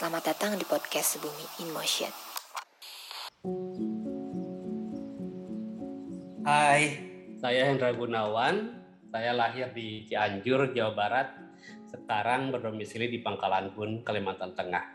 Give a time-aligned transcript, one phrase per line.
[0.00, 2.08] Selamat datang di podcast Bumi in Motion.
[6.40, 6.96] Hai,
[7.36, 8.80] saya Hendra Gunawan.
[9.12, 11.28] Saya lahir di Cianjur, Jawa Barat.
[11.84, 14.88] Sekarang berdomisili di Pangkalan Bun, Kalimantan Tengah.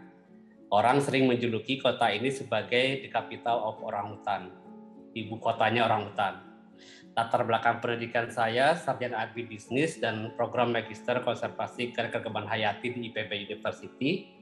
[0.73, 4.49] Orang sering menjuluki kota ini sebagai the capital of orangutan.
[5.13, 6.41] Ibu kotanya orangutan.
[7.13, 14.41] Latar belakang pendidikan saya sarjana agribisnis dan program magister konservasi kekebalan hayati di IPB University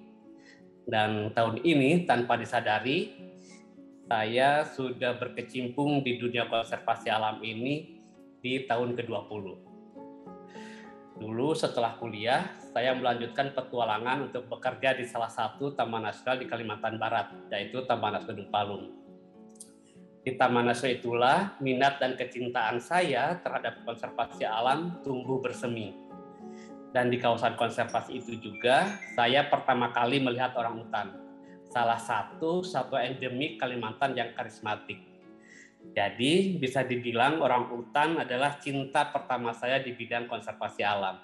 [0.84, 3.16] dan tahun ini tanpa disadari
[4.04, 8.04] saya sudah berkecimpung di dunia konservasi alam ini
[8.44, 9.46] di tahun ke-20.
[11.24, 17.00] Dulu setelah kuliah, saya melanjutkan petualangan untuk bekerja di salah satu taman nasional di Kalimantan
[17.00, 18.86] Barat, yaitu Taman Nasional Gunung Palung.
[20.26, 26.03] Di Taman Nasional itulah minat dan kecintaan saya terhadap konservasi alam tumbuh bersemi
[26.94, 28.86] dan di kawasan konservasi itu juga
[29.18, 31.18] saya pertama kali melihat orang hutan.
[31.74, 35.02] Salah satu satwa endemik Kalimantan yang karismatik.
[35.98, 41.18] Jadi bisa dibilang orang hutan adalah cinta pertama saya di bidang konservasi alam.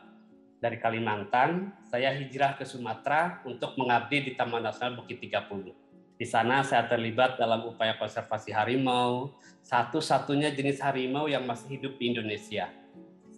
[0.59, 5.71] Dari Kalimantan, saya hijrah ke Sumatera untuk mengabdi di Taman Nasional Bukit 30.
[6.19, 12.11] Di sana saya terlibat dalam upaya konservasi harimau, satu-satunya jenis harimau yang masih hidup di
[12.11, 12.67] Indonesia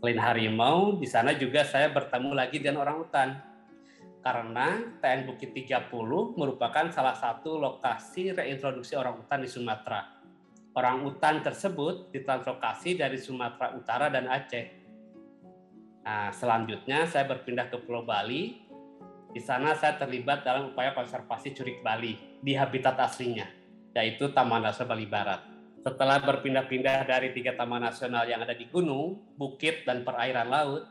[0.01, 3.29] selain harimau, di sana juga saya bertemu lagi dengan orang hutan.
[4.25, 5.93] Karena TN Bukit 30
[6.33, 10.01] merupakan salah satu lokasi reintroduksi orang hutan di Sumatera.
[10.73, 14.65] Orang hutan tersebut ditranslokasi dari Sumatera Utara dan Aceh.
[16.01, 18.57] Nah, selanjutnya saya berpindah ke Pulau Bali.
[19.29, 23.45] Di sana saya terlibat dalam upaya konservasi curik Bali di habitat aslinya,
[23.93, 25.50] yaitu Taman Nasional Bali Barat.
[25.81, 30.85] Setelah berpindah-pindah dari tiga taman nasional yang ada di gunung, bukit, dan perairan laut,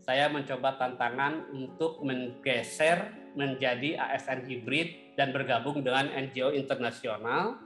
[0.00, 7.60] saya mencoba tantangan untuk menggeser menjadi ASN hibrid dan bergabung dengan NGO internasional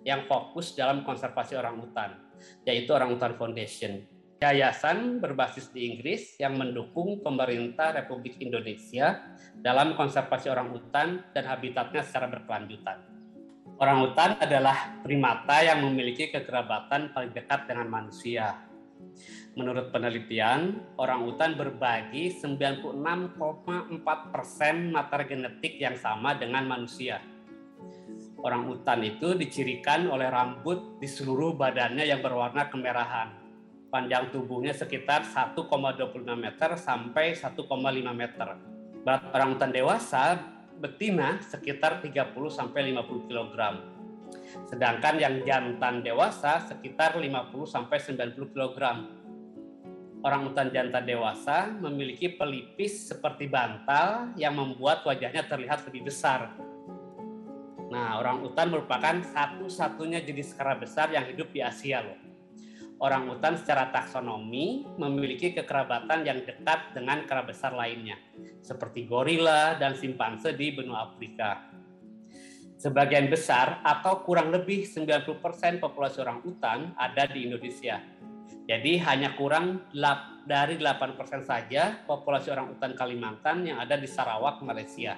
[0.00, 2.16] yang fokus dalam konservasi orang hutan,
[2.64, 4.00] yaitu Orang Hutan Foundation.
[4.40, 9.28] Yayasan berbasis di Inggris yang mendukung pemerintah Republik Indonesia
[9.60, 13.13] dalam konservasi orang hutan dan habitatnya secara berkelanjutan.
[13.74, 18.54] Orang hutan adalah primata yang memiliki kekerabatan paling dekat dengan manusia.
[19.58, 23.34] Menurut penelitian, orang hutan berbagi 96,4
[24.30, 27.18] persen mater genetik yang sama dengan manusia.
[28.38, 33.34] Orang hutan itu dicirikan oleh rambut di seluruh badannya yang berwarna kemerahan.
[33.90, 35.66] Panjang tubuhnya sekitar 1,26
[36.38, 37.58] meter sampai 1,5
[38.14, 38.48] meter.
[39.02, 43.58] Berat orang hutan dewasa betina sekitar 30 sampai 50 kg.
[44.66, 47.28] Sedangkan yang jantan dewasa sekitar 50
[47.66, 48.80] sampai 90 kg.
[50.24, 56.48] Orang utan jantan dewasa memiliki pelipis seperti bantal yang membuat wajahnya terlihat lebih besar.
[57.92, 62.23] Nah, orang utan merupakan satu-satunya jenis kera besar yang hidup di Asia loh
[63.02, 68.18] orang utan secara taksonomi memiliki kekerabatan yang dekat dengan kera besar lainnya,
[68.62, 71.74] seperti gorila dan simpanse di benua Afrika.
[72.78, 77.96] Sebagian besar atau kurang lebih 90% populasi orang utan ada di Indonesia.
[78.64, 79.88] Jadi hanya kurang
[80.44, 85.16] dari 8% saja populasi orang utan Kalimantan yang ada di Sarawak, Malaysia.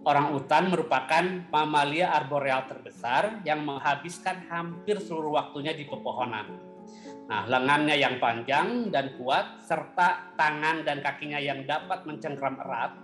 [0.00, 6.56] Orang utan merupakan mamalia arboreal terbesar yang menghabiskan hampir seluruh waktunya di pepohonan.
[7.28, 12.96] Nah, lengannya yang panjang dan kuat serta tangan dan kakinya yang dapat mencengkram erat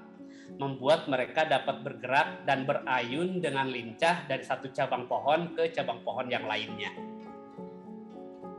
[0.57, 6.33] membuat mereka dapat bergerak dan berayun dengan lincah dari satu cabang pohon ke cabang pohon
[6.33, 6.97] yang lainnya.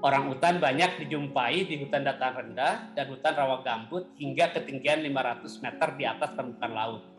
[0.05, 5.63] Orang hutan banyak dijumpai di hutan dataran rendah dan hutan rawa gambut hingga ketinggian 500
[5.65, 7.16] meter di atas permukaan laut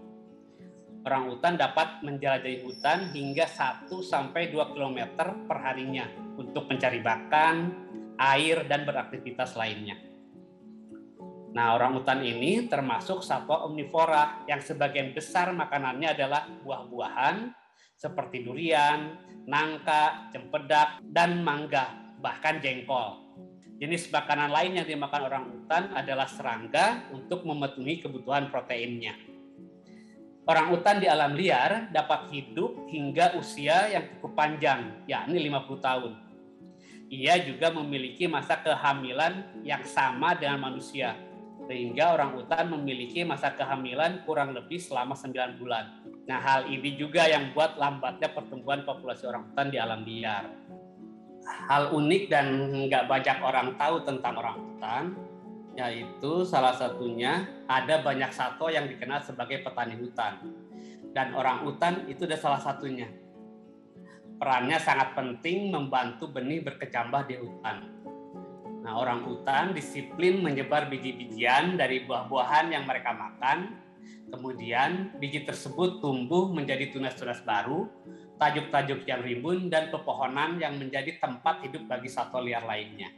[1.08, 6.04] orang hutan dapat menjelajahi hutan hingga 1 sampai 2 km perharinya
[6.36, 7.56] untuk mencari makan,
[8.20, 9.96] air dan beraktivitas lainnya.
[11.56, 17.56] Nah, orang hutan ini termasuk satwa omnivora yang sebagian besar makanannya adalah buah-buahan
[17.96, 19.16] seperti durian,
[19.49, 23.26] nangka, cempedak, dan mangga, bahkan jengkol.
[23.81, 29.27] Jenis makanan lain yang dimakan orang hutan adalah serangga untuk memenuhi kebutuhan proteinnya.
[30.49, 36.12] Orang hutan di alam liar dapat hidup hingga usia yang cukup panjang, yakni 50 tahun.
[37.12, 41.21] Ia juga memiliki masa kehamilan yang sama dengan manusia,
[41.69, 46.00] sehingga orang hutan memiliki masa kehamilan kurang lebih selama 9 bulan.
[46.25, 50.49] Nah, hal ini juga yang buat lambatnya pertumbuhan populasi orang hutan di alam liar.
[51.69, 55.05] Hal unik dan nggak banyak orang tahu tentang orang hutan
[55.78, 60.66] yaitu salah satunya ada banyak satwa yang dikenal sebagai petani hutan.
[61.08, 63.08] dan orang utan itu adalah salah satunya.
[64.38, 67.90] Perannya sangat penting membantu benih berkecambah di hutan.
[68.84, 73.82] Nah, orang utan disiplin menyebar biji-bijian dari buah-buahan yang mereka makan.
[74.30, 77.88] Kemudian biji tersebut tumbuh menjadi tunas-tunas baru,
[78.38, 83.10] tajuk-tajuk yang rimbun, dan pepohonan yang menjadi tempat hidup bagi satwa liar lainnya.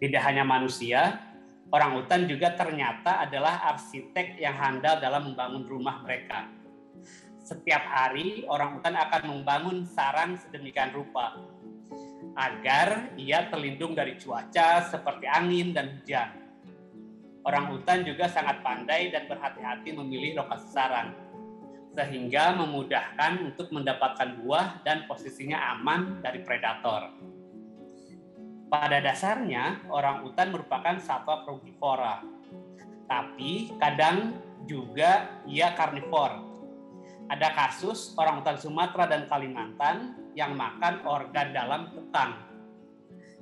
[0.00, 1.18] Tidak hanya manusia,
[1.70, 6.56] orang utan juga ternyata adalah arsitek yang handal dalam membangun rumah mereka
[7.46, 11.38] setiap hari orang utan akan membangun sarang sedemikian rupa
[12.34, 16.42] agar ia terlindung dari cuaca seperti angin dan hujan.
[17.46, 21.14] Orang utan juga sangat pandai dan berhati-hati memilih lokasi sarang,
[21.94, 27.14] sehingga memudahkan untuk mendapatkan buah dan posisinya aman dari predator.
[28.66, 32.22] Pada dasarnya, orang utan merupakan satwa frugivora,
[33.06, 36.46] tapi kadang juga ia karnivor
[37.26, 42.38] ada kasus orang utan Sumatera dan Kalimantan yang makan organ dalam hutan.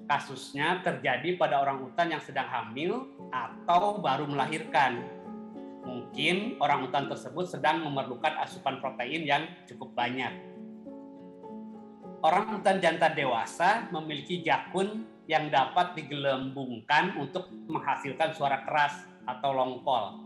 [0.09, 5.05] Kasusnya terjadi pada orang utan yang sedang hamil atau baru melahirkan.
[5.85, 10.33] Mungkin orang utan tersebut sedang memerlukan asupan protein yang cukup banyak.
[12.25, 20.25] Orang utan jantan dewasa memiliki jakun yang dapat digelembungkan untuk menghasilkan suara keras atau longkol.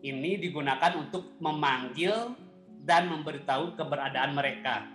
[0.00, 2.32] Ini digunakan untuk memanggil
[2.80, 4.88] dan memberitahu keberadaan mereka.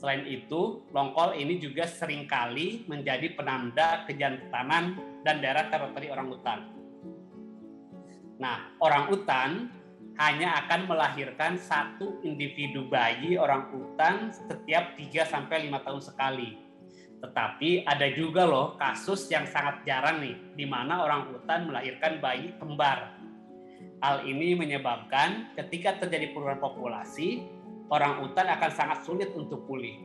[0.00, 6.58] Selain itu, longkol ini juga sering kali menjadi penanda kejantanan dan daerah teritori orang hutan.
[8.40, 9.68] Nah, orang hutan
[10.16, 16.50] hanya akan melahirkan satu individu bayi orang hutan setiap 3 sampai 5 tahun sekali.
[17.20, 22.52] Tetapi ada juga loh kasus yang sangat jarang nih di mana orang hutan melahirkan bayi
[22.60, 23.16] kembar
[23.96, 27.48] Hal ini menyebabkan ketika terjadi penurunan populasi,
[27.88, 29.96] orang hutan akan sangat sulit untuk pulih.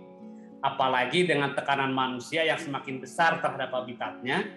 [0.64, 4.48] Apalagi dengan tekanan manusia yang semakin besar terhadap habitatnya,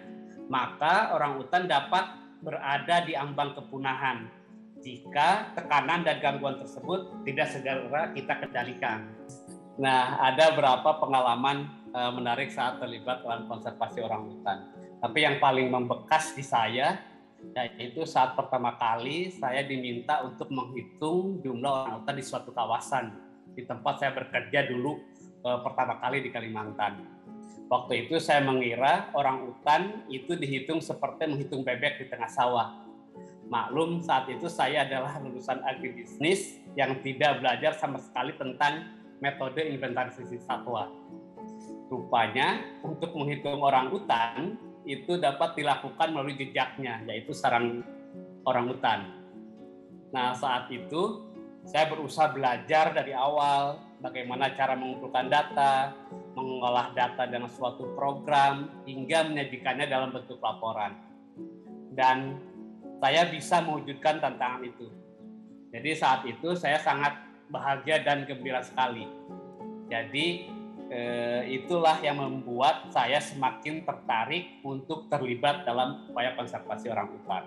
[0.47, 2.15] maka orang hutan dapat
[2.45, 4.29] berada di ambang kepunahan
[4.85, 9.09] jika tekanan dan gangguan tersebut tidak segera kita kendalikan.
[9.81, 14.59] Nah, ada beberapa pengalaman eh, menarik saat terlibat dalam konservasi orang hutan.
[15.01, 17.01] Tapi yang paling membekas di saya
[17.45, 23.13] yaitu saat pertama kali saya diminta untuk menghitung jumlah orang hutan di suatu kawasan
[23.53, 25.01] di tempat saya bekerja dulu
[25.43, 27.25] eh, pertama kali di Kalimantan.
[27.65, 32.84] Waktu itu saya mengira orang hutan itu dihitung seperti menghitung bebek di tengah sawah.
[33.55, 40.43] Maklum saat itu saya adalah lulusan agribisnis yang tidak belajar sama sekali tentang metode inventarisasi
[40.43, 40.91] satwa.
[41.87, 47.87] Rupanya untuk menghitung orang hutan itu dapat dilakukan melalui jejaknya, yaitu sarang
[48.43, 49.23] orang hutan.
[50.11, 51.23] Nah, saat itu
[51.63, 55.95] saya berusaha belajar dari awal bagaimana cara mengumpulkan data,
[56.35, 60.99] mengolah data dengan suatu program, hingga menyajikannya dalam bentuk laporan.
[61.95, 62.51] Dan
[63.05, 64.89] saya bisa mewujudkan tantangan itu.
[65.77, 67.13] Jadi saat itu saya sangat
[67.53, 69.05] bahagia dan gembira sekali.
[69.93, 70.49] Jadi
[70.89, 77.45] eh, itulah yang membuat saya semakin tertarik untuk terlibat dalam upaya konservasi orang hutan.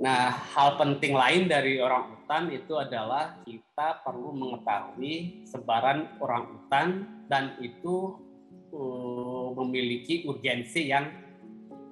[0.00, 6.88] Nah, hal penting lain dari orang hutan itu adalah kita perlu mengetahui sebaran orang hutan
[7.28, 8.16] dan itu
[8.72, 11.21] uh, memiliki urgensi yang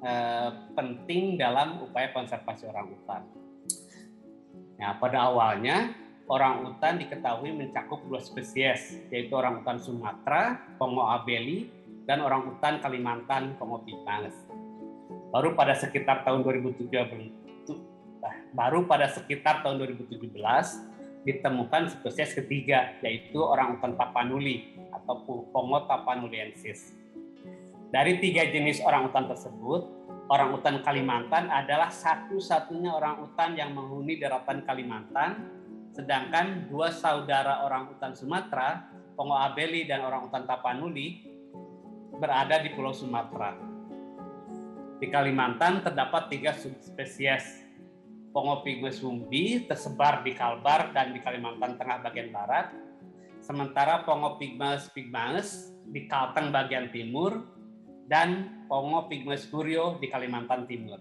[0.05, 3.23] uh, penting dalam upaya konservasi orang hutan.
[4.81, 5.93] Nah, pada awalnya
[6.31, 11.69] orang utan diketahui mencakup dua spesies, yaitu orang utan Sumatera, Pongo abeli,
[12.09, 14.35] dan orang utan Kalimantan, Pongo pitanges.
[15.31, 16.91] Baru pada sekitar tahun 2017,
[18.51, 20.33] baru pada sekitar tahun 2017
[21.23, 27.00] ditemukan spesies ketiga, yaitu orang utan tapanuli atau Pongo tapanuliensis.
[27.91, 29.83] Dari tiga jenis orang utan tersebut,
[30.31, 37.91] orang utan Kalimantan adalah satu-satunya orang utan yang menghuni daratan Kalimantan Sedangkan dua saudara orang
[37.91, 38.87] utan Sumatera,
[39.19, 41.27] Pongo Abeli dan orang utan Tapanuli,
[42.15, 43.59] berada di Pulau Sumatera.
[45.03, 47.67] Di Kalimantan terdapat tiga subspesies.
[48.31, 52.71] Pongo pygmaeus wumbi tersebar di Kalbar dan di Kalimantan Tengah bagian barat,
[53.43, 57.43] sementara Pongo pygmaeus pygmaeus di Kalteng bagian timur
[58.11, 60.99] dan Pongo pygmaeus gurio di Kalimantan Timur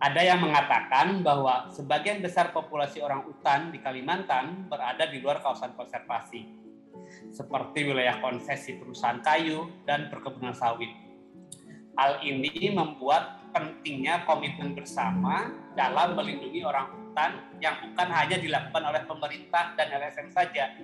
[0.00, 5.76] ada yang mengatakan bahwa sebagian besar populasi orang utan di Kalimantan berada di luar kawasan
[5.76, 6.40] konservasi,
[7.28, 10.88] seperti wilayah konsesi perusahaan kayu dan perkebunan sawit.
[12.00, 19.04] Hal ini membuat pentingnya komitmen bersama dalam melindungi orang hutan yang bukan hanya dilakukan oleh
[19.04, 20.80] pemerintah dan LSM saja,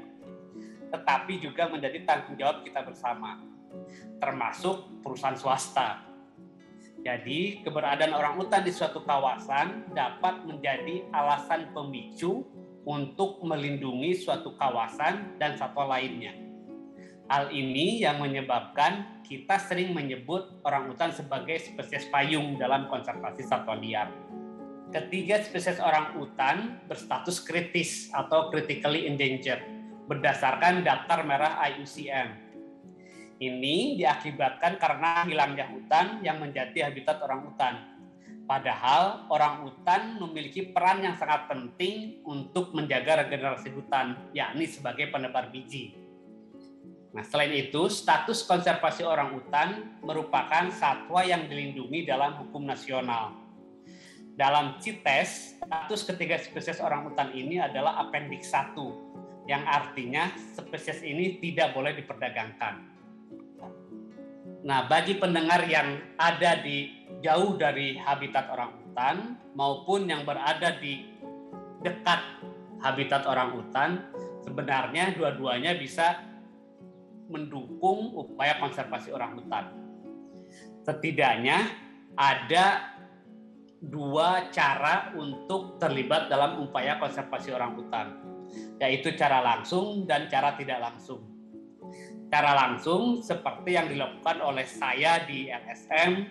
[0.93, 3.41] tetapi juga menjadi tanggung jawab kita bersama,
[4.19, 6.07] termasuk perusahaan swasta.
[7.07, 12.43] Jadi, keberadaan orang hutan di suatu kawasan dapat menjadi alasan pemicu
[12.83, 16.35] untuk melindungi suatu kawasan dan satwa lainnya.
[17.27, 23.75] Hal ini yang menyebabkan kita sering menyebut orang hutan sebagai spesies payung dalam konservasi satwa
[23.75, 24.11] liar.
[24.95, 29.59] Ketiga spesies orang hutan berstatus kritis atau critically endangered
[30.07, 32.46] berdasarkan daftar merah IUCN
[33.37, 37.75] ini diakibatkan karena hilangnya hutan yang menjadi habitat orang hutan.
[38.47, 45.51] Padahal orang hutan memiliki peran yang sangat penting untuk menjaga regenerasi hutan, yakni sebagai penebar
[45.51, 45.99] biji.
[47.11, 53.35] Nah, selain itu, status konservasi orang hutan merupakan satwa yang dilindungi dalam hukum nasional.
[54.37, 61.41] Dalam CITES, status ketiga spesies orang hutan ini adalah appendix 1, yang artinya spesies ini
[61.41, 62.96] tidak boleh diperdagangkan.
[64.65, 66.89] Nah, bagi pendengar yang ada di
[67.21, 69.17] jauh dari habitat orang hutan
[69.53, 71.13] maupun yang berada di
[71.85, 72.21] dekat
[72.81, 74.01] habitat orang hutan,
[74.41, 76.25] sebenarnya dua-duanya bisa
[77.29, 79.65] mendukung upaya konservasi orang hutan.
[80.87, 81.67] Setidaknya
[82.17, 82.97] ada
[83.83, 88.07] dua cara untuk terlibat dalam upaya konservasi orang hutan,
[88.81, 91.36] yaitu cara langsung dan cara tidak langsung
[92.27, 96.27] secara langsung seperti yang dilakukan oleh saya di LSM,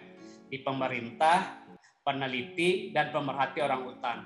[0.52, 1.64] di pemerintah,
[2.04, 4.18] peneliti, dan pemerhati orang hutan.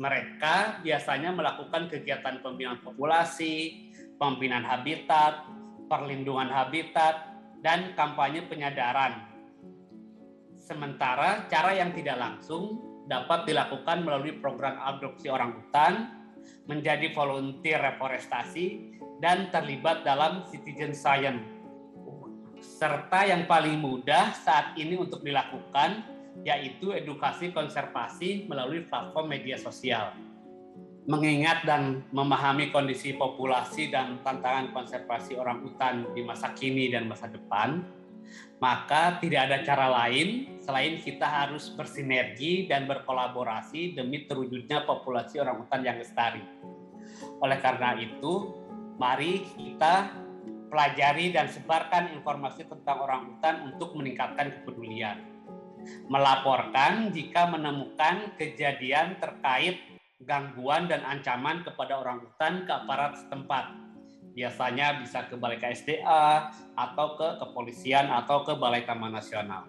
[0.00, 5.44] Mereka biasanya melakukan kegiatan pembinaan populasi, pembinaan habitat,
[5.84, 7.28] perlindungan habitat,
[7.60, 9.28] dan kampanye penyadaran.
[10.56, 16.08] Sementara cara yang tidak langsung dapat dilakukan melalui program adopsi orang hutan,
[16.64, 21.44] menjadi volunteer reforestasi, dan terlibat dalam citizen science.
[22.60, 26.04] Serta yang paling mudah saat ini untuk dilakukan
[26.40, 30.16] yaitu edukasi konservasi melalui platform media sosial.
[31.04, 37.28] Mengingat dan memahami kondisi populasi dan tantangan konservasi orang hutan di masa kini dan masa
[37.28, 37.84] depan,
[38.60, 45.64] maka tidak ada cara lain selain kita harus bersinergi dan berkolaborasi demi terwujudnya populasi orang
[45.64, 46.44] hutan yang lestari.
[47.40, 48.59] Oleh karena itu,
[49.00, 50.12] mari kita
[50.68, 55.24] pelajari dan sebarkan informasi tentang orang hutan untuk meningkatkan kepedulian.
[56.12, 59.80] Melaporkan jika menemukan kejadian terkait
[60.20, 63.72] gangguan dan ancaman kepada orang hutan ke aparat setempat.
[64.36, 69.64] Biasanya bisa ke Balai KSDA atau ke kepolisian atau ke Balai Taman Nasional.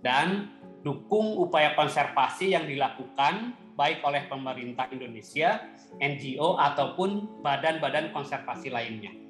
[0.00, 0.50] Dan
[0.82, 5.62] dukung upaya konservasi yang dilakukan baik oleh pemerintah Indonesia
[5.96, 9.21] NGO ataupun badan-badan konservasi lainnya.